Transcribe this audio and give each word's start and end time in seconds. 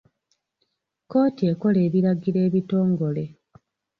Kkooti 1.03 1.43
ekola 1.51 1.79
ebiragiro 1.87 2.39
ebitongole. 2.47 3.25